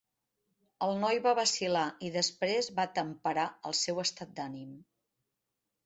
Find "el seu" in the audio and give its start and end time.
3.71-4.05